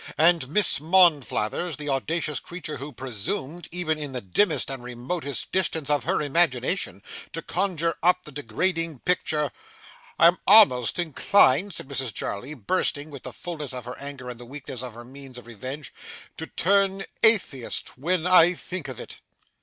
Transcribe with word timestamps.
And 0.17 0.49
Miss 0.49 0.79
Monflathers, 0.79 1.77
the 1.77 1.89
audacious 1.89 2.39
creature 2.39 2.77
who 2.77 2.91
presumed, 2.91 3.67
even 3.71 3.99
in 3.99 4.13
the 4.13 4.19
dimmest 4.21 4.71
and 4.71 4.81
remotest 4.83 5.51
distance 5.51 5.91
of 5.91 6.05
her 6.05 6.23
imagination, 6.23 7.03
to 7.33 7.43
conjure 7.43 7.93
up 8.01 8.23
the 8.23 8.31
degrading 8.31 9.01
picture, 9.05 9.51
'I 10.17 10.27
am 10.29 10.37
a'most 10.47 10.97
inclined,' 10.97 11.75
said 11.75 11.87
Mrs 11.87 12.15
Jarley, 12.15 12.55
bursting 12.55 13.11
with 13.11 13.21
the 13.21 13.31
fulness 13.31 13.73
of 13.73 13.85
her 13.85 13.95
anger 13.99 14.27
and 14.27 14.39
the 14.39 14.45
weakness 14.45 14.81
of 14.81 14.95
her 14.95 15.03
means 15.05 15.37
of 15.37 15.45
revenge, 15.45 15.93
'to 16.35 16.47
turn 16.47 17.05
atheist 17.21 17.95
when 17.95 18.25
I 18.25 18.55
think 18.55 18.87
of 18.87 18.99
it! 18.99 19.17